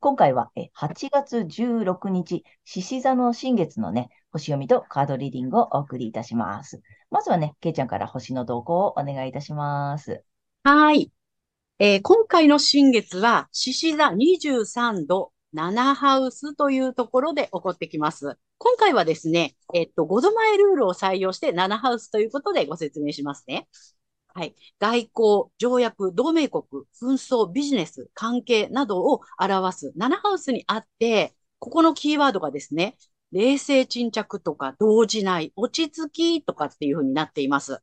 [0.00, 6.80] 今回は8月16日、獅子座の新月のね、星読みとカードリーディングをお送りいたします。
[7.10, 10.22] まずはね、けいちゃんから星の動向をお願いいたします。
[10.62, 11.10] はい。
[11.80, 18.38] えー、今回の新月は、獅子座23度7ハウスというところで起こってきます。
[18.58, 23.68] 今回はですね、えっと、5度前ルールを採用して7ハウスということでご説明しますね。
[24.34, 24.56] はい。
[24.80, 26.64] 外交、条約、同盟国、
[27.00, 32.96] 紛争、ビジネス、関係などを表す7ハウスにあって、ここのキーワードがですね、
[33.30, 37.80] 冷静沈着とか動じない、落ち着きとかっていうふうになっています。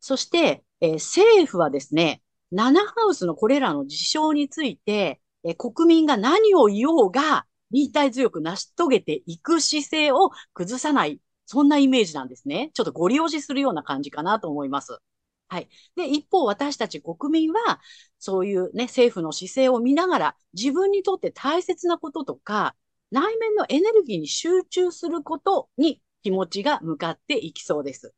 [0.00, 2.20] そして、えー、政府はですね、
[2.52, 12.70] 7ハウスのこれらの事象について、えー、国民が何を言おうが、忍耐強く成し遂げていく姿勢を崩さない、そんなイメージなんですね。
[12.74, 14.98] ちょっとご利用しするような感じかなと思います。
[15.48, 15.68] はい。
[15.94, 17.80] で、一方、私たち国民は、
[18.18, 22.74] そういうね、政府の姿勢を見ながら、自分にとって大切なこととか、
[23.10, 28.12] 内面のエネルギーに集中することに気持ちが向かっていきそうです。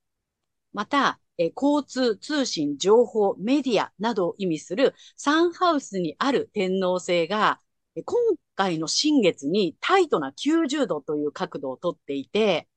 [0.72, 7.60] また、え交通、通信、情報、メディアなどを意味するサンハウスにある天皇制が、
[8.04, 8.16] 今
[8.56, 12.67] 回の新月にタイトな90度という角度をとっていて、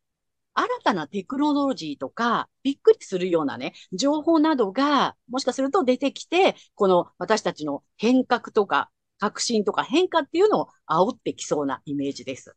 [0.53, 12.55] 新たなテクノロジーとか、びっくりするようなね、情報などが、もしかすると出てきて、この私たちの変革とか、革新とか変化っていうのを煽ってきそうなイメージです。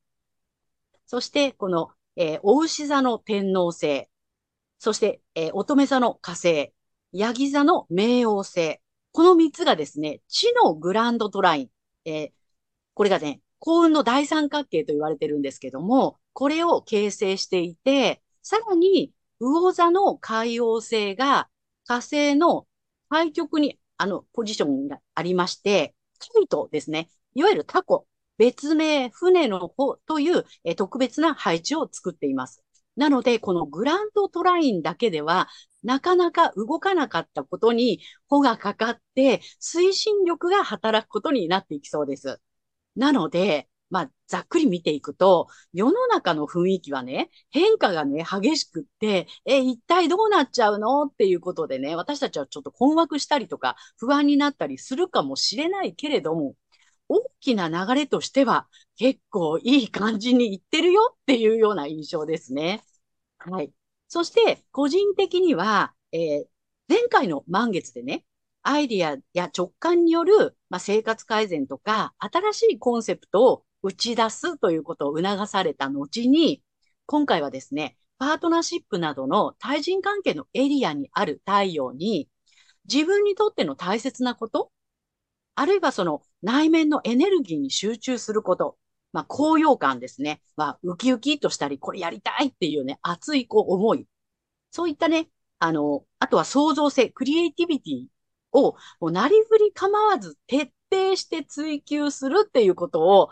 [1.07, 4.09] そして、この、えー、お牛座の天皇星、
[4.79, 6.73] そして、えー、乙女座の火星、
[7.13, 8.81] ヤギ座の冥王星、
[9.13, 11.69] この三つがですね、地のグランドトライン、
[12.05, 12.31] えー、
[12.95, 21.49] これがね、幸運の大三角形と言われてるんですけども、これを形成していて、さらに、魚座の海王星が
[21.87, 22.67] 火星の
[23.11, 27.09] 対極に、あの、ポジションがありまして、カイトですね。
[27.35, 28.07] いわゆるタコ、
[28.39, 32.63] 別名、船の帆というえ特別な配置を作っています。
[32.97, 35.49] なので、このグランドトラインだけでは、
[35.83, 42.41] なかなか動かなかったことに、帆がかかって、推進力が働くことになっていきそうです。
[42.97, 56.57] なので、まあ、ざっくり見ていくと、世の中の雰囲気はね、変化がね、激しくって、え、一体どうなっちゃうのっていうことでね、私たちはちょっと困惑したりとか、不安になったりするかもしれないけれども、
[57.09, 58.67] 大きな流れとしては、
[58.97, 62.83] 結構いい感じにいってるよっていうような印象ですね。
[63.39, 63.73] はい。
[64.09, 66.45] そして、個人的には、えー、
[66.89, 68.25] 前回の満月でね、
[68.65, 76.63] アイディアや直感による、まあ、生活改善とか、新しいコンセプトを打ち出すということを促された後に、
[77.05, 82.31] 今回はですね、パートナーシップなどの対人関係のエリアにある太陽に、
[82.91, 84.73] 自分にとっての大切なこと、
[85.55, 88.79] あるいはその内面のエネルギーに集中すること、
[89.13, 90.41] まあ、高揚感ですね。
[90.57, 94.09] まあ、ウキウキとしたり、これやりたいっていうね、熱いこう思い。
[94.71, 95.29] そういったね、
[95.59, 98.07] あの、あとは創造性、クリエイティビティ
[98.53, 103.29] を、もうなりふり構わず徹底して追求するっていうことを、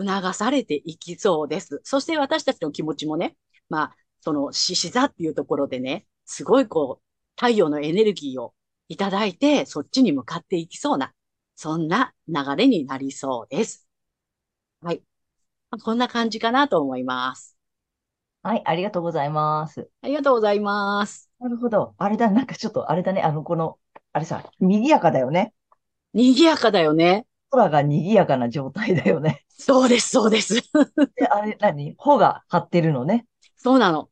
[0.00, 1.80] 促されていきそうです。
[1.84, 3.36] そして私たちの気持ちもね、
[3.68, 7.02] まあ、その獅子座っていうところでね、すごいこう、
[7.36, 8.54] 太陽のエネルギーを
[8.88, 11.12] いただいて、そっちに向かっていきそうな、
[11.56, 13.88] そんな流れになりそうです。
[14.80, 15.02] はい。
[15.82, 17.56] こんな感じかなと思います。
[18.42, 19.88] はい、ありがとうございます。
[20.02, 21.30] ありがとうございます。
[21.38, 21.94] なるほど。
[21.96, 23.78] あれだ、なんかちょっとあれだね、あの、この、
[24.12, 25.54] あれさ、賑やかだよね。
[26.12, 27.26] 賑やかだよね。
[27.52, 29.44] 空が賑やかな状態だよね。
[29.48, 30.54] そうです、そうです。
[31.14, 31.94] で、あれ何？
[31.96, 33.26] 穂が張ってるのね。
[33.56, 34.08] そうなの。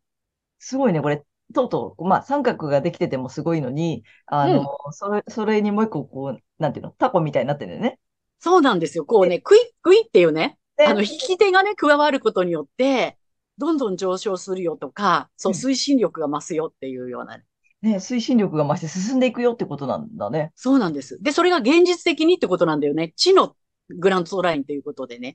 [0.58, 1.24] すごいね、これ。
[1.52, 7.98] とうとう、まあ、三角ができててもすごいのに、あの、うん、それ、それにもう一個、こう、なんていうの、タコみたいになってるよね。
[8.38, 9.04] そうなんですよ。
[9.04, 13.18] こうね、クイックイっていうね、あの、引き手がね、加わることによって、
[13.58, 17.44] どんどん上昇するよとか、そう、推進力が増すよっていうような、ね、
[17.82, 20.52] 推進力が増して進んでいくよってことなんだね。
[20.54, 21.20] そうなんです。
[21.22, 23.12] で、それが現実的にってことなんだよね。
[23.16, 23.56] 地の
[23.88, 25.34] グラントラインということでね。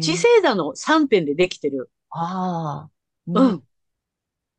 [0.00, 1.90] 地星座の3点でできてる。
[2.10, 2.90] ああ。
[3.26, 3.62] うん。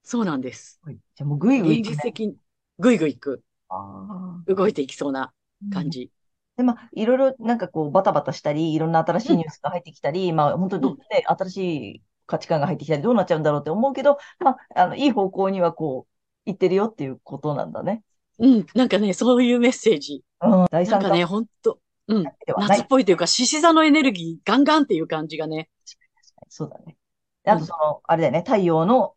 [0.03, 0.79] そうなんです。
[0.85, 1.83] じゃあもうぐいぐいね。
[1.83, 2.37] 実的に、
[2.79, 3.43] ぐいぐいいく。
[3.69, 5.33] あ動いていきそうなあ。
[5.73, 6.11] 感じ。
[6.57, 11.57] で、まあ、いろいろなんかこう、バタバタしたり、いろんな新しいニュースが入ってきたり、まあ、本当にど、うんね、新し
[11.95, 16.14] い価値観が入ってきたり、どうなっちゃうんだろうって思うけど、まあ、あの、いい方向にはこう、
[16.45, 18.03] 行ってるよっていうことなんだね。
[18.39, 18.65] うん。
[18.75, 20.24] なんかね、そういうメッセージ。
[20.42, 20.65] うん。
[20.71, 22.24] 第三感なんかね、ほんと、うん。
[22.57, 25.69] 夏っぽいというか、獅子座のエネルギーガンガンっていう感じがね。
[26.50, 26.97] そうだね。
[27.44, 29.15] であとその、あれだよね、太陽の、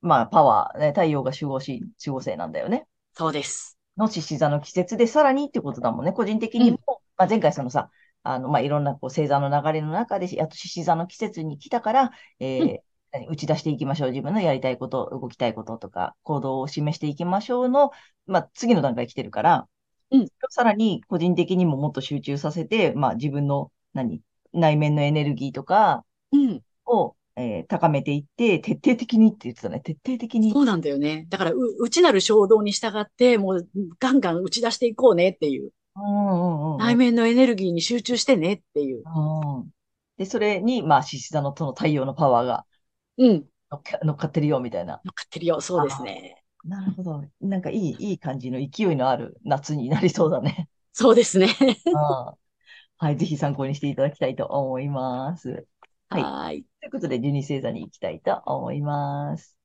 [0.00, 2.86] まあ、パワー、ね、太陽が守護し、守護星なんだよね。
[3.14, 3.78] そうです。
[3.96, 6.12] の獅子座の季節でさらにってことだもんね。
[6.12, 6.78] 個人的にも、
[7.16, 7.90] まあ、前回そのさ、
[8.22, 12.10] あの、まあ、いろんなこう星座の流れの中で、やっと獅子座の季節に来たから、
[12.40, 12.82] えーうん何
[13.28, 14.10] 打ち出していきましょう。
[14.10, 17.90] 自分のやりたいこと、動きたいこととか、行動を示していきましょうの、
[18.26, 19.68] まあ、次の段階来てるから、
[20.10, 24.20] うんさらに個人的にももっと集中させて、まあ、自分の、何、
[24.52, 26.62] 内面のエネルギーとかうん。
[26.84, 29.80] を、えー高めていって、徹底的にって言ってたね。
[29.80, 30.52] 徹底的に。
[30.52, 31.26] そうなんだよね。
[31.30, 33.68] だから、う、内なる衝動に従って、もう、
[33.98, 35.70] ガンガン打ち出していこうねっていう。
[35.96, 39.02] うんうんうん内面のエネルギーに集中してねっていう。
[39.04, 39.70] うん
[40.18, 42.66] で、それに、まあ、獅子座のその太陽のパワーが
[43.18, 43.44] うん。
[43.70, 45.00] 乗っか乗っかってるよ、みたいな。
[45.04, 45.60] 乗っかってるよ。
[45.60, 46.42] そうですね。
[46.64, 47.24] なるほど。
[47.40, 50.68] なんかいい、いい感じの勢いのある夏になりそうだね。
[50.92, 51.48] そうですね。
[51.86, 52.34] うん
[52.98, 55.66] はい、ぜひ参考にしていただきたいと思います。
[56.08, 56.66] はいはーい。
[56.80, 59.58] ということで、12星座に行きたいと思います。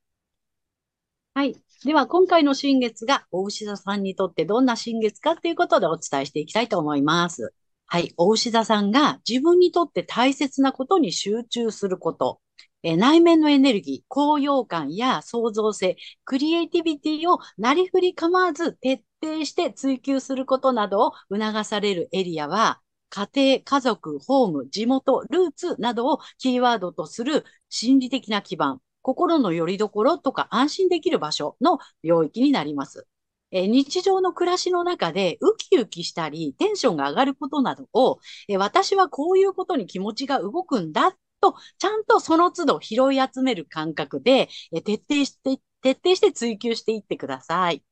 [1.36, 1.56] はい。
[1.86, 7.54] では、今回の新月が、お牛座さんにとってどんな新月かっていうことでお伝えしていきたいと思います。
[7.86, 8.12] はい。
[8.18, 12.42] お牛座さんが自分にとって大切なことに集中すること、
[12.88, 22.80] えー内面のエネルギー、高揚感や創造性、クリエイティビティをなりふり構わず徹底して追求することなどを促されるエリアは、
[23.10, 33.06] 家庭、家族、ホーム、地元、ルーツなどをキーワードとする心理的な基盤、心の拠り所とか安心できる場所の領域になります。
[33.52, 47.84] え日常の暮らしの中でウキウキしたりテンションが上がることなどを、え私はこういうことに気持ちが動くんだと、ちゃんとその都度拾い集める感覚で、え徹底して、徹底して追求していってください。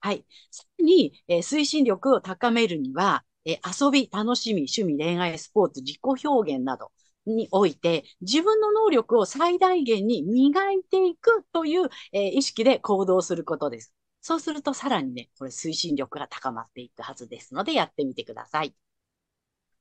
[0.00, 0.26] はい。
[0.50, 6.92] さらに、え推進力を高めるには、え遊び、楽しみ、趣味、恋愛、スポーツ、自己表現など、
[7.26, 13.94] において、自分の能力を最大限に磨いていくという、えー意識で行動することです。
[14.20, 18.74] そうするとさらにね、これ推進力が高まっていくはずですので、やってみてください。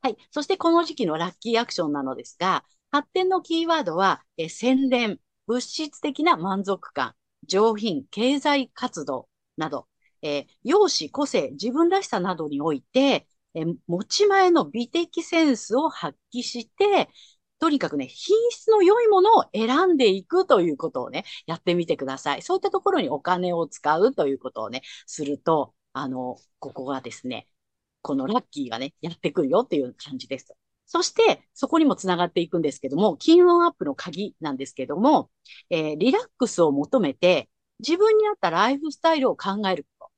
[0.02, 0.18] はい。
[0.32, 7.16] そしてこの時期のラッキーアクションなのですが、発展のキーワードは、え洗練、物質的な満足感、
[7.48, 9.88] 上品、経済活動など、
[10.22, 17.10] え容姿、個性、自分らしさなどにおいて、え持ち前の美的センスを発揮して、
[17.60, 22.42] とにかくね、品質の良いものを選んでいくということをね、やってみてください。
[22.42, 27.48] そういったところにお金を使うということをね、すると、あの、ここがですね、
[28.02, 30.56] このラッキーがね、やってくるよっていう感じです。
[30.92, 35.32] そして、そこにもつながっていくんですけども、金運アップの鍵なんですけども、
[35.70, 37.50] えーリラックスを求めて、
[37.80, 40.12] 自分に合ったライフスタイルを考えること。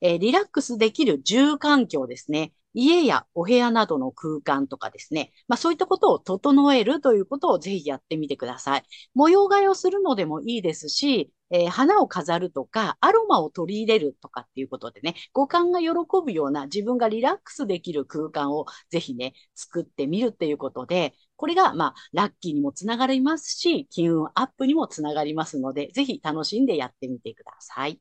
[0.00, 2.54] えーリラックスできる住環境ですね。
[2.72, 5.32] 家やお部屋などの空間とかですね。
[5.48, 8.84] まあそういったことを整えるということをぜひやってみてください。
[9.14, 15.88] 模様替えをするのでもいいですし、えー花を飾るとか、アロマを取り入れるとかっていうことでね、五感が喜
[16.24, 28.00] ぶような自分がリラックスできる空間をぜひね、作ってみるっていうことで、これがまあラッキーにもつながりますし、金運アップにもつながりますので、ぜひ楽しんでやってみてください。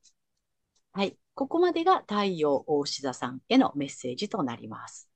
[0.94, 1.18] はい。
[1.36, 5.10] ここまでが太陽大牛座さんへのメッセージとなります。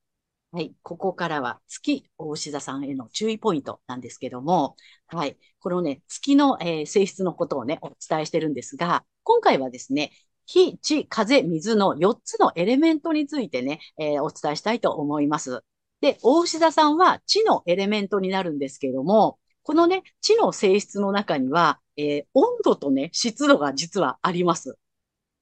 [0.51, 0.74] はい。
[0.82, 4.75] ここからは月大牛座さんへの注意ポイントなんですけども、
[5.08, 5.38] はい。
[5.60, 10.12] このね、月の、えー性質のことをね、お伝えしてるんですが、今回はですね、
[10.48, 15.62] 火、地、風、水の4つのエレメントについてね、えーお伝えしたいと思います。
[16.01, 24.79] で、大牛座さんは地のエレメントになるんですけども、このね、地の性質の中には、えー温度とね、湿度が実はあります。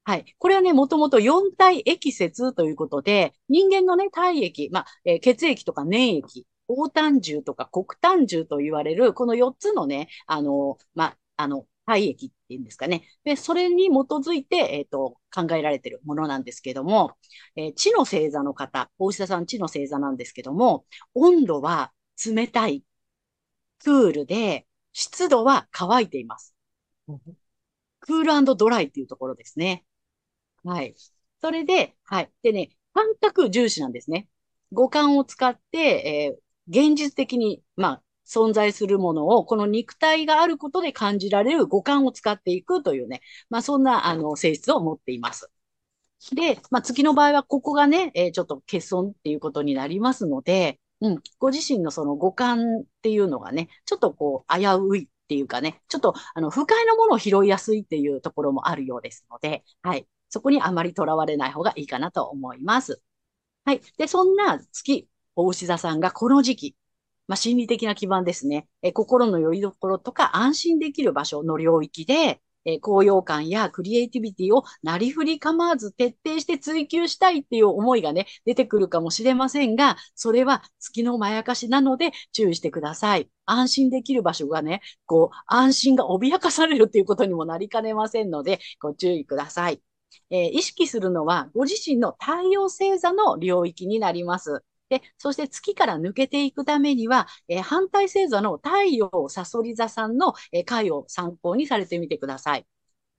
[0.07, 0.35] はい。
[0.39, 13.03] これはね、もともと四体液節ということで、人間のね、体液、まあ、えー血液とか粘液、黄胆汁とか黒胆汁と言われる、この4つのね、あの、まあ、あの、体液っていうんですかね。
[13.25, 17.17] で、それに基づいて、えっ、と、考えられているものなんですけども、
[17.57, 20.85] えー地の星座の方、大下さん地の星座なんですけども、
[21.15, 21.91] 温度は
[22.25, 22.85] 冷たい、
[23.83, 26.55] クールで、湿度は乾いています。
[27.99, 29.85] クールドライっていうところですね。
[30.67, 30.95] はい。
[31.41, 32.31] それで、はい。
[32.43, 34.27] でね、感覚重視なんですね。
[34.71, 35.77] 五感を使って、
[36.35, 45.49] えー現実的に、まあ、存在するものを、この肉体があることで感じられる五感を使っていくというね、まあ、そんな、あの、性質を持っています。
[46.35, 60.07] で、まあ、月の場合は、ここがね、えーちょっと欠損っていうことになりますので、うん、ご自身のその五感っていうのがね、ちょっとこう、危ういっていうかね、ちょっと、あの、不快なものを拾いやすいっていうところもあるようですので、はい。
[60.29, 63.01] そこにあまりとらわれない方がいいかなと思います。
[63.65, 63.81] はい。
[63.97, 66.75] で、そんな月、お牛座さんがこの時期、
[67.27, 68.67] まあ、心理的な基盤ですね。
[68.81, 83.29] え、心の拠り所とか安心できる場所の領域で、え、高揚感やクリエイティビティをなりふり構わず徹底して追求したいっていう思いがね、出てくるかもしれませんが、それは月のまやかしなので注意してください。
[83.45, 89.81] 安心できる場所がね、こう、安心が脅かされるっていうことにもなりかねませんので、ご注意ください。
[90.29, 94.63] えー意識するのは、ご自身の太陽星座の領域になります。
[94.89, 102.65] で、そして月から抜けていくためには、えー反対星座の太陽サソリ座さんの、えー回を参考にされてみてください。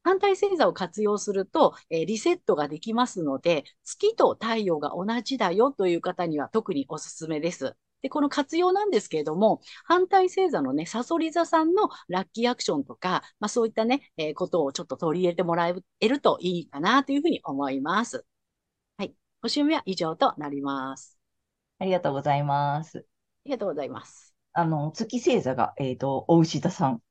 [0.04, 7.76] 反対星座を活用すると、えーリセットができますので、月と太陽が同じだよという方には特におすすめです。
[8.02, 18.24] で、この活用なんですけれども、反対星座のね、サソリ座さんのラッキーアクションとか、まあそういったね、えーことをちょっと取り入れてもらえるといいかなというふうに思います。
[18.98, 19.14] はい。
[19.42, 21.18] 星読みは以上となります。
[21.80, 22.98] ありがとうございます。
[22.98, 23.02] あ
[23.46, 24.32] りがとうございます。
[24.52, 27.02] あの、月星座が、えっと、お牛座さん。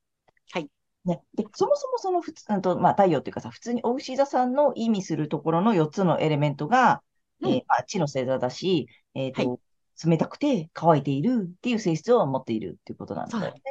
[0.51, 0.69] はい。
[1.05, 1.21] ね。
[1.35, 7.03] で、そもそもその普通、うんと、まあ、太陽っていうかさ、普通にお牛座さんの意味するところの4つのエレメントが、
[7.41, 9.66] うんえーまあ、地の星座だし、えっと、は
[10.05, 13.61] 冷たくて乾いているっていう性質を持っているっていうことなんだよね。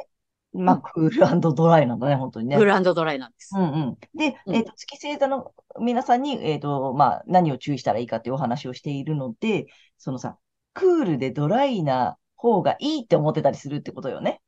[0.53, 2.57] まあ、うんクールドライなんだね、本当にね。
[2.57, 3.55] ブランドドライなんです。
[3.55, 3.97] うんうん。
[4.17, 9.67] で、うんえっと、月星座の皆さんに、えっと、まあ、何を注意したらいいかっていうお話をしているので、
[9.97, 10.37] そのさ、
[10.73, 14.41] クールでドライな方がいいって思ってたりするってことよね。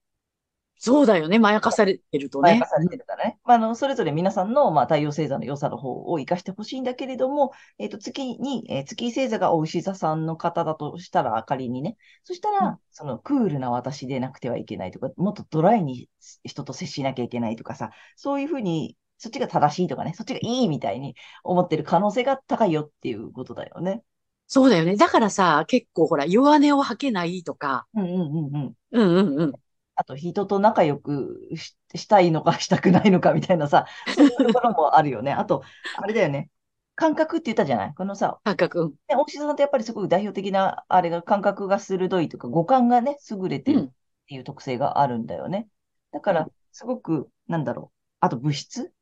[0.80, 1.40] そうだよね。
[1.40, 2.66] まやかされてるとねまやか。
[2.68, 3.40] されてるからね。
[3.44, 11.98] まあ、あの、それぞれ皆さんの、まあ、太陽星座の良さの方を活かしてほしいんだけれども、えっと、月に、えー月星座がお牛座さんの方だとしたら、仮にね。
[12.24, 16.10] そしたら、うんその、クールな私でなくてはいけないとか、もっとドライに
[16.46, 24.02] 人と接しなきゃいけないとかさ、そういうふうに、そっちが正しいとかね、そっちがいいみたいに思ってる可能性が高いよっていうことだよね。
[24.48, 24.96] そうだよね。
[24.98, 27.88] だからさ、結構ほら、弱音を吐けないとか。
[27.94, 28.76] うんうんうんうん。
[28.92, 29.54] うんうんうん。
[30.00, 35.34] あと、人と仲良くししたいのか したくないのかみたいなさ、そういうところもあるよね。
[35.34, 35.62] あと、
[35.98, 36.50] あれだよね。
[36.96, 37.94] 感覚って言ったじゃない？
[37.96, 38.82] このさ、感覚。
[38.82, 43.92] うんね、大志さんってやっぱりすごく代表的な、あれが感覚が鋭いとか、五感がね、優れてるっ
[44.28, 45.68] ていう特性があるんだよね。
[46.14, 47.98] だからう、すごく、なんだろう。
[48.22, 48.94] あと、物質？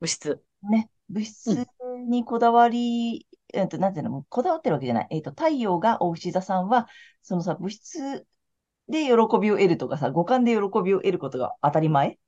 [0.00, 0.42] 物質。
[0.70, 0.88] ね。
[1.10, 1.66] 物質
[2.08, 5.06] にこだわり、えっと、なんていうの、もうこだわってるわけじゃない。
[5.10, 6.88] えっと、太陽がお牛座さんは、
[7.22, 8.26] そのさ、物質
[8.88, 12.18] で喜びを得るとかさ、五感で喜びを得ることが当たり前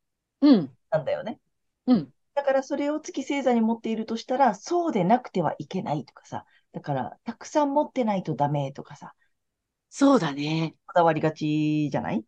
[0.41, 0.77] うん。
[0.91, 1.39] なんだよね。
[1.87, 2.13] うん。
[2.35, 9.15] だからそれを月星座に持っているとしたら、そうでなくてはいけないとかさ、だから、たくさん持ってないとダメとかさ、
[9.91, 10.75] そうだね。
[10.87, 12.25] こだわりがちじゃない？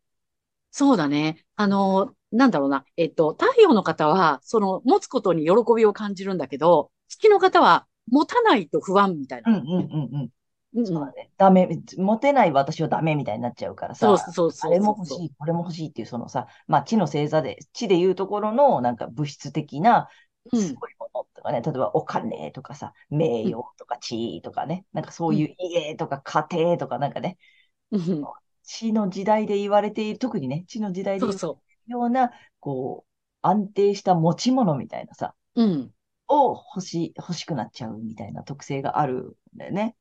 [0.70, 1.44] そうだね。
[1.56, 2.85] あの、なんだろうな。
[2.97, 9.50] えっと、太陽の方は、その、持つことに喜びを感じるんだけど、月の方は、持たないと不安みたいな。
[9.50, 10.30] うんうんうんうん。
[10.78, 11.30] うんそうだね。
[11.37, 14.70] ダメ、持てない私はダメみたいになっちゃうからそうさ、そうそう。
[14.70, 20.08] あれも欲しい、これも欲しいっていう、そのさ、まあ、地の星座で、地でいうところの、なんか物質的な、
[20.52, 20.61] うん。
[20.61, 27.38] すごいものとかね、例えばお金とかさ、名誉とか地位とかね、なんかそういう家とか家庭とかなんかね、
[27.90, 28.25] うん。
[28.62, 32.30] 地の時代で言われている、特にね、地の時代で言われていそうそるような、
[32.61, 33.08] こう、
[33.42, 35.62] 安定した持ち物みたいなさ、う。
[35.62, 35.94] うん。
[36.28, 39.97] を欲し、欲しくなっちゃうみたいな特性があるんだよね。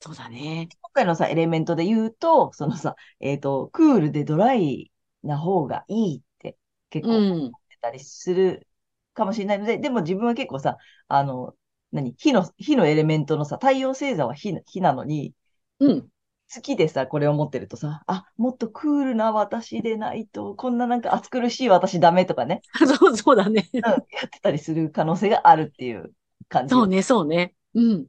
[0.00, 0.68] そうだね。
[0.80, 4.90] 今回のさ、エレメントで言うと、そのさ、えっと、クールでドライ
[5.22, 6.56] な方がいいって
[6.88, 7.52] 結構うん。
[7.52, 8.66] 思ってたりする
[9.12, 10.78] かもしれないので、でも自分は結構さ、
[11.08, 11.54] あの、
[11.92, 15.34] 何火の、火のエレメントのさ、太陽星座は火の火なのに、
[15.80, 16.10] うん。
[16.52, 22.60] 好きでさ、これを持ってるとさ、あ、もっとクールな私でないと、こんななんか暑苦しい私ダメとかね、
[22.98, 23.68] そう、そうだね。
[23.72, 26.12] うん、やってたりする可能性があるっていう
[26.48, 26.74] 感じ。
[26.74, 27.54] そうね、そうね。
[27.74, 28.06] うん。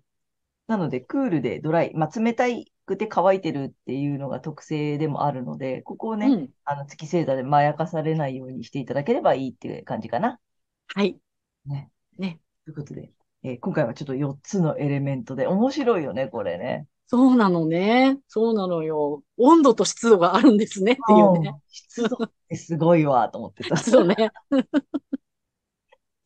[0.72, 2.46] なので、クールでドライ、まあ、冷た
[2.86, 6.50] くて乾いてるっていうのが特性でもあるので、ここをね、うん。
[6.64, 10.40] あの月星座でまやかされないようにしていただければいいっていう感じかな。
[10.96, 11.20] はい。
[11.66, 11.92] ね。
[12.18, 12.40] ね。
[12.64, 13.12] ということで、
[13.44, 16.88] えー今回はちょっと4つのエレメントで面白いよね、これね。
[17.08, 18.18] そうなのね。
[18.30, 19.24] そうなのよ。
[19.36, 21.50] 温度と湿度があるんですねっていうね。
[21.50, 23.76] うん湿度ってすごいわ、と思ってた。
[23.76, 24.16] ち そうね。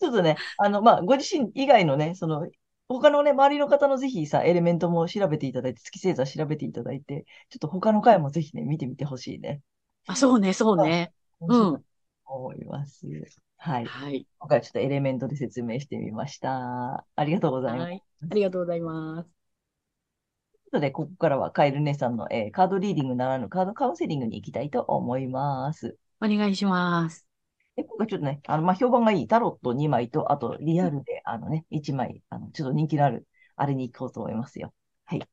[0.05, 2.47] ょっとね、あの、まあ、ご自身以外のね、その、
[2.87, 9.61] 他のね、周りの方のぜひさ、エレメントも調べていただいて、月星座調べていただいて、ちょっと他の回もぜひね、見てみてほしいね。
[10.07, 11.13] あ、そうね、そうね。
[11.47, 11.85] うん。
[12.25, 13.07] 思います。
[13.57, 13.85] はい。
[13.85, 14.27] はい。
[14.39, 17.05] 今回はちょっとエレメントで説明してみました。
[17.15, 17.89] ありがとうございます。
[17.89, 18.03] はい。
[18.29, 19.29] ありがとうございます。
[19.29, 25.97] ということで、ここからはカエル姉さんの、えーカードリーディングならぬカードカウンセリングに行きたいと思います。
[26.21, 27.24] お願いします。
[27.75, 33.27] で今回ちょっとね、あの、まあ、評判がいいタロット2枚と、あとリアルで、あのね、1枚、あの、ちょっと人気のある、
[33.57, 34.73] あれに行こうと思いますよ。
[35.05, 35.27] はい。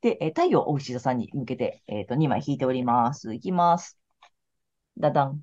[0.00, 3.34] で、えー太陽お牛座さんに向けて、えっと、2枚引いております。
[3.34, 3.98] いきます。
[4.98, 5.42] だだん。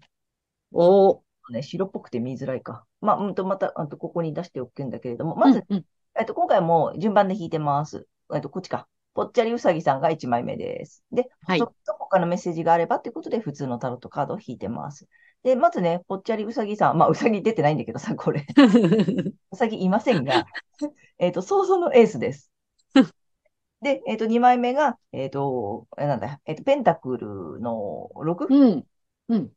[0.71, 1.21] おー。
[1.51, 2.85] ね、白っぽくて見づらいか。
[3.01, 5.85] まあ、うんと、また、あと、ここに出しておくんだけれども、まず、うんうん。
[6.17, 8.07] えっと、今回も順番で引いてます。
[8.33, 8.87] えっと、こっちか。
[9.13, 11.03] ぽっちゃりうさぎさんが1枚目です。
[11.11, 15.07] で、はいそ他のメッセージがあればということで、普通のタロットカードを引いてます。
[15.43, 18.45] で、まずね、ぽっちゃりうさぎさん、まあ、うさぎ出てないんだけどさ、これ。
[19.51, 20.45] うさぎいませんが、
[21.17, 22.51] えっと、想像のエースです。
[23.81, 28.47] で、えっと、2枚目が、えっと、えなんだ、えっと、ペンタクルの 6?
[28.49, 28.85] うん。
[29.29, 29.41] うん。
[29.41, 29.51] ん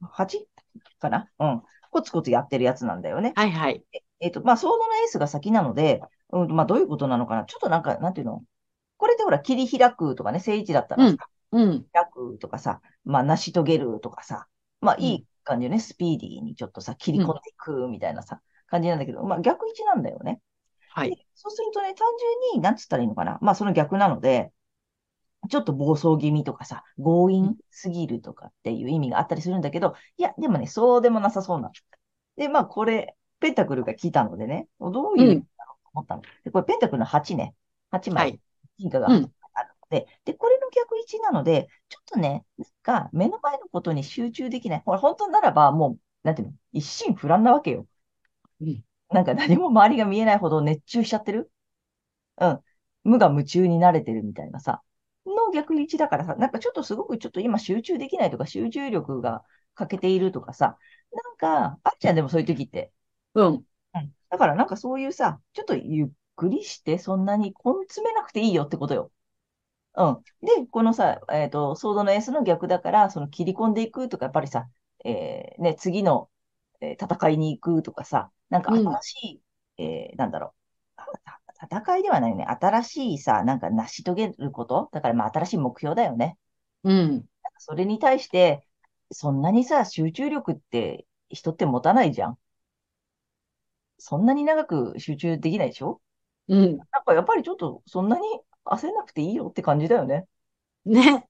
[0.00, 0.46] ?8?
[1.00, 1.28] かな？
[1.40, 1.62] うん。
[1.90, 3.32] コツコツやってるやつなんだよね。
[3.34, 3.84] はいはい。
[4.20, 6.00] えっと、まあ、ソードのエースが先なので、
[6.30, 7.44] うん、まあ、どういうことなのかな？
[7.44, 8.44] ちょっとなんか、なんていうの？
[8.96, 11.16] これでほら、切り開くとかね、正位置だったらさ、
[11.50, 11.86] うん。
[11.92, 14.46] 開くとかさ、まあ、成し遂げるとかさ、
[14.80, 20.40] まあ、うんいい感じよね、スピーディーにちょっとさ、切り込んでいくみたいなさ、感じなんだけど、まあ、逆位置なんだよね。
[20.90, 21.10] はい。
[21.10, 22.06] でそうするとね、単
[22.52, 23.38] 純に、なんつったらいいのかな。
[23.42, 24.50] まあ、その逆なので、
[25.48, 31.70] ちょっと暴走気味とかさ、強引すぎるとかっていう意味があったりするんだけど、いや、でもね、そうでもなさそうな。
[32.36, 36.22] で、まあ、これ、ペンタクルが来たのでね、どういう意味だろうと思ったの。
[36.44, 37.54] で、これ、ペンタクルの8ね。
[37.90, 38.40] 8枚はい。
[38.78, 39.32] 金貨がうん
[39.90, 44.82] で、で、これの逆位置なので、ちょっとね、なんか、目の前のことに集中できない。
[44.84, 47.86] ほら、本当ならば、もう、なんていうの、一心不乱なわけよ。
[48.60, 51.50] うんなんか何も周りが見えないほど熱中しちゃってる？
[52.38, 52.60] うん。
[53.04, 54.82] 無我夢中になれてるみたいなさ。
[55.26, 59.44] の逆位置だからさ、なんかちょっとすごくちょっと今集中できないとか、集中力が
[59.74, 60.78] 欠けているとかさ、
[61.12, 62.92] なんか、あっちゃんでもそういう時って。
[63.34, 63.46] うん。
[63.94, 64.14] うん。
[64.30, 69.12] だからなんかそういうさ、ちょっとゆっくりして、そんなに根詰めなくていいよってことよ。
[69.96, 70.22] うん。
[70.46, 74.68] で、このさ、えっと、ソードのエースの逆だから、その切り込んでいくとか、やっぱりさ、
[75.04, 76.30] えーね、次の、
[76.80, 79.42] えー戦いに行くとかさ、なんかうん新し
[79.78, 80.52] い、えーなんだろう。
[81.54, 82.44] た戦いではないよね。
[82.44, 84.90] 新しいさ、なんか成し遂げること？
[84.92, 86.36] だからまあ新しい目標だよね。
[86.84, 87.24] うん。
[87.58, 88.66] それに対して、
[89.10, 92.38] そんなにさ、集中力って人って持たないじゃん。
[93.98, 96.02] そんなに長く集中できないでしょ？
[96.48, 96.76] うん。
[96.76, 98.22] なんかやっぱりちょっとそんなに
[98.66, 100.26] 焦らなくていいよって感じだよね。
[100.84, 101.26] ね。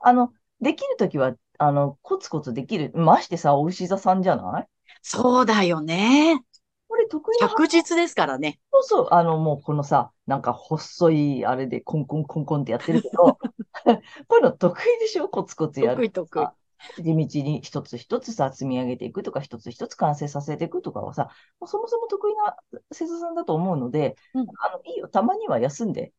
[0.00, 2.90] あの、できるときは、あの、コツコツできる。
[2.94, 4.66] ましてさ、お牛座さんじゃない？
[5.02, 6.40] そうだよね。
[6.88, 8.58] これ得意な着実ですからね。
[8.72, 13.38] そうそう、あの、もうこのさ、なんか細いあれでコンコンコンコンってやってるけど、 こ
[13.86, 15.28] ういうの得意でしょ？
[15.28, 15.96] コツコツやる。
[15.96, 16.44] 得意得意。
[16.44, 16.54] さ
[16.96, 22.56] 地道に一つ一つさ、積み上げていくとか、一つ一つ完成させていくとかはさ、もうそもそも得意な
[22.92, 26.12] 生徒さんだと思うので、うんあの、いいよ、たまには休んで。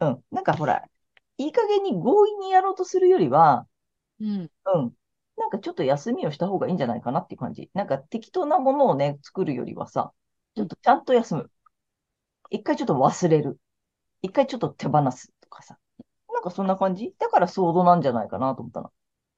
[0.00, 0.24] うん。
[0.30, 0.84] なんかほら、
[1.38, 3.66] いい加減に強引にやろうとするよりは、
[4.20, 4.50] うん。
[4.66, 4.94] うん。
[5.36, 7.70] なんかちょっと休みをした方がいいんじゃないかなっていう感じ。
[7.72, 10.12] なんか適当なものをね、作るよりはさ、
[10.54, 11.50] ちょっとちゃんと休む。
[12.50, 13.58] 一回ちょっと忘れる。
[14.22, 15.78] 一回ちょっと手放すとかさ。
[16.32, 17.14] なんかそんな感じ？
[17.18, 18.92] だからソードなんじゃないかなと思ったの。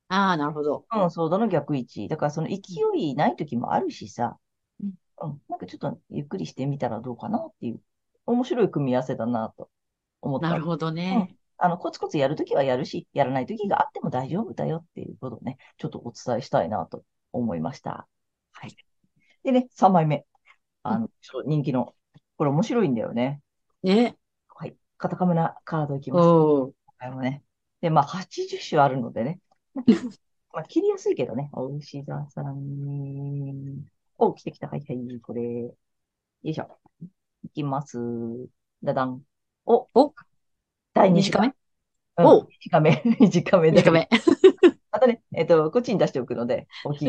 [0.09, 0.87] ああ、なるほど。
[0.93, 2.09] うん、ソードの逆位置。
[2.09, 2.59] だからその勢
[2.95, 4.39] いない時もあるしさ。
[4.83, 5.43] うんうん。
[5.49, 7.81] なんかちょっとゆっくりしてみたらどうかなっていう。
[8.27, 9.69] 面白い組み合わせだなと
[10.23, 10.49] 思った。
[10.49, 11.37] なるほどね。
[11.59, 18.09] あの、コツコツやるときはやるし、やらないときがあっても大丈夫だよっていうことをね、ちょっとお伝えしたいなと思いました。
[18.53, 18.75] はい。
[19.45, 20.25] でね、3枚目。
[20.83, 21.95] あの、ちょっと人気の、
[22.37, 23.41] これ面白いんだよね。
[23.83, 24.17] ね。
[24.49, 24.77] はい。
[24.97, 26.27] カタカムナカードいきます。
[26.27, 27.45] これもね。
[27.81, 29.41] で、まあ、80種あるのでね。
[30.53, 31.51] まあ、切りやすいけどね。
[31.53, 33.85] お牛座さん。
[34.19, 34.69] お、来てきた。
[34.69, 35.43] はいはい、これ。
[35.43, 35.77] よ
[36.43, 36.79] いしょ。
[37.45, 37.99] いきます。
[38.83, 39.23] だだん。
[39.67, 40.15] お、お
[40.95, 41.55] 第2短め？
[42.19, 43.03] うんお短め。
[43.21, 43.79] 短めで。
[43.79, 44.09] 短め。
[44.91, 47.09] またね、えっと、こっちに出しておくので、大きい。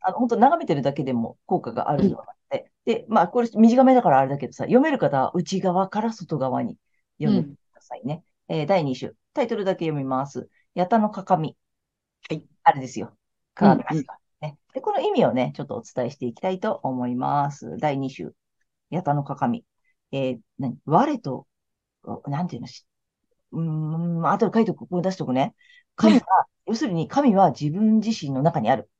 [0.00, 2.70] あの、本当眺めてるだけでも効果があるのがあって。
[2.84, 6.76] で、まあ、これ短めだからあれだけどさ、読める方は内側から外側に
[7.20, 8.22] 読んでくださいね。
[8.48, 9.12] えー第2種。
[9.32, 10.48] タイトルだけ読みます。
[10.74, 11.56] ヤタのかかみ。
[12.28, 12.44] はい。
[12.62, 13.16] あれですよ。
[13.54, 14.06] カードうんうん
[14.40, 14.58] ね。
[14.72, 17.76] で、この意味をね、ちょっとお伝えしていきたいと思います。
[17.78, 18.30] 第2種。
[18.90, 19.64] ヤタのかかみ。
[20.12, 20.76] えー、何？
[20.84, 21.46] 我と、
[22.26, 22.86] なんていうのし
[23.52, 25.54] うーん、後で書いておく、ここに出しておくね。
[25.96, 28.90] 神は、要するに神は自分自身の中にある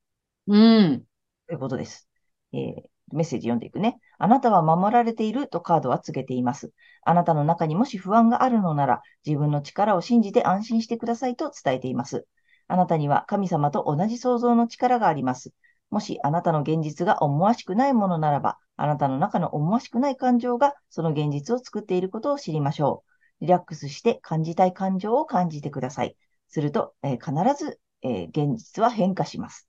[0.46, 0.56] う
[0.88, 1.06] ん。
[1.46, 2.08] ということです。
[2.52, 4.00] えーメッセージ読んでいくね。
[4.18, 6.72] あなたは守られているとカードは告げています。
[7.02, 12.26] あなたの中にもし不安があるのなら、自分の力を信じて安心してくださいと伝えています。
[12.66, 15.52] あなたには神様と同じ創造の力があります。
[15.90, 23.04] もしあなたの現実が思わしくないものならば、あなたの中の思わしくない感情がその現実を作っていることを知りましょ
[23.40, 23.44] う。
[23.44, 26.16] リラックスして感じたい感情を感じてください。
[26.48, 29.68] すると、えー必ず、えー現実は変化します。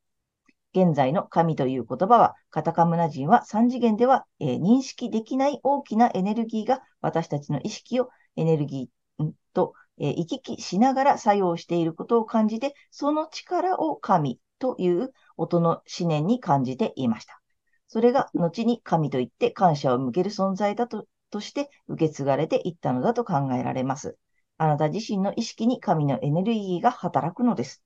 [0.75, 17.41] 現在の神という言葉は、カタカムナ人は3次元では、えー認識できない大きなエネルギーが私たちの意識をエネルギーと、えー行き来しながら作用していることを感じて、その力を神という音の思念に感じていました。
[17.87, 24.17] それが後に神といって感謝を向ける存在だととして受け継がれていったのだと考えられます。
[24.57, 27.83] あなた自身の意識に神のエネルギーが働くのです。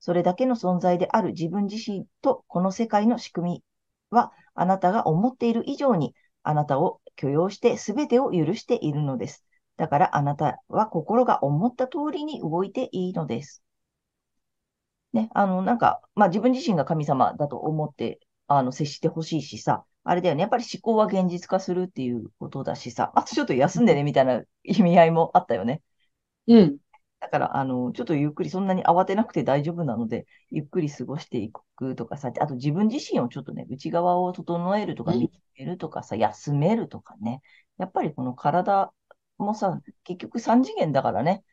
[0.00, 3.64] それだけの存在である自分自身とこの世界の仕組み
[4.10, 9.44] は、あなたが思っている以上に、あなたを許容して全てを許しているのです。
[9.76, 13.62] だからあなたは心が思った通りに動いていいのです。
[15.12, 20.40] ね、あの、なんか、まあ自分自身が神様だと思って、あの、接してほしいしさ、あれだよね。
[20.42, 25.82] やっぱり思考は現実化するっていうことだしさ、あとちょっと休んでねみたいな意味合いもあったよね。
[26.46, 26.80] うん。
[27.20, 37.42] だから、あの、ちょっとゆっくり、そんなに慌てなくて大丈夫なので、ゆっくり過ごしていくとかさ、あと自分自身をちょっとね、内側を整えるとか、うん見つめるとかさ、休めるとかね。
[37.78, 38.92] やっぱりこの体
[39.36, 41.44] もさ、結局3次元だからね、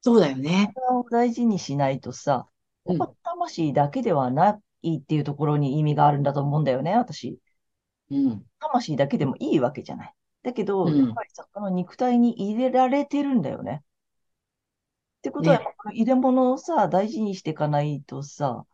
[0.00, 0.74] そうだよね。
[0.74, 2.48] 体を大事にしないとさ、
[2.88, 7.38] やっぱ魂だけではないっていうところに意味があるんだと思うんだよね、私。
[8.10, 8.44] うん。
[8.60, 10.14] 魂だけでもいいわけじゃない。
[10.42, 13.82] だけど、うんやっぱりさ、この肉体に入れられてるんだよね。
[15.18, 18.64] ってことは、ね入れ物をさ、大事にしていかないとさ、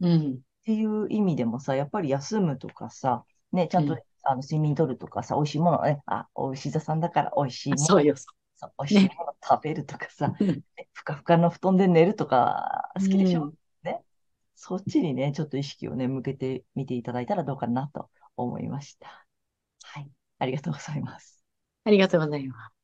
[0.00, 0.34] うん。
[0.34, 8.14] っていう意味でもさ、やっぱり休むとかさ、ね、ちゃんと、うんあの睡眠とるとかさ、美味しいものね、あ、お牛座さんだから美味しいもの、そうよ。
[8.16, 8.26] そ
[8.68, 14.02] う美味しいもの食べるとかさ、うんねふかふかの布団で寝るとか、好きでしょ、うんね。
[14.54, 19.26] そっちにね、ちょっと意識をね、向けてみていただいたらどうかなと思いました。
[19.82, 20.10] はい。
[20.38, 21.42] ありがとうございます。
[21.84, 22.74] ありがとうございます。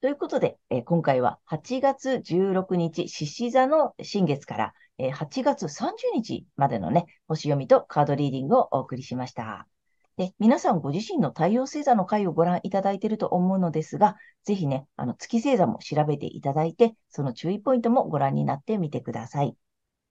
[0.00, 9.66] ということで、えー今回は8月16日、獅子座の新月から、えー8月30日までのね、星読みとカードリーディングをお送りしました。
[10.16, 19.56] で、皆さんご自身の太陽星座の回をご覧いただいていると思うのですが、ぜひね、あの月星座も調べていただいて、その注意ポイントもご覧になってみてください。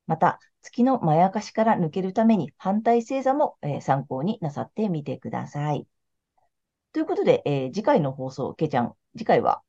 [0.06, 5.88] また、月のまやかしから抜けるために反対星座も、えー参考になさってみてください。
[6.92, 9.62] ということで、えー次回の放送、けいちゃん、次回は？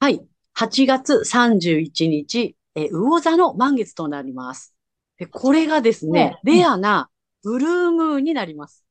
[0.00, 0.22] はい。
[0.54, 4.74] 8月31日、えー魚座の満月となります。
[5.16, 7.08] で、これがですね、ねレアな
[7.42, 8.84] ブルームーンになります。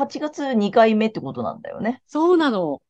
[0.00, 2.02] 8月2回目ってことなんだよね。
[2.06, 2.82] そうなの。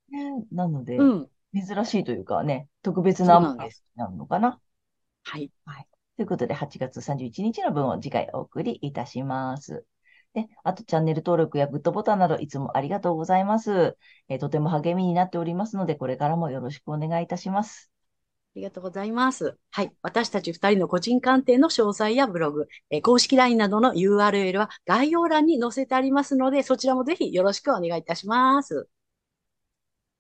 [0.53, 1.31] なので、うん。
[1.55, 4.61] 珍しいというかね、特別ななんですなのかな。
[5.65, 5.87] はい。
[6.17, 9.85] ということで、8月31日の分を次回お送りいたします。
[10.33, 13.97] で、あとチャンネル登録やグッドボタンなどいつもありがとうございます。
[14.29, 17.90] えーとても励みになっておりますので、これからもよろしくお願いいたします。
[18.57, 19.59] ありがとうございます。
[19.71, 19.93] はい。
[20.03, 28.89] 私たち二人の個人鑑定の詳細やブログ、えー公式 LINE などの URL は概要欄に載せてありますので、そちらもぜひよろしくお願いいたします。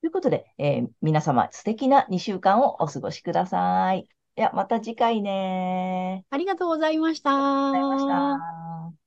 [0.00, 4.08] ということで、えー皆様素敵な2週間をお過ごしください。
[4.34, 6.24] では、また次回ね。
[6.30, 7.30] ありがとうございました。
[7.32, 7.34] あ
[7.78, 8.99] りがとうございました。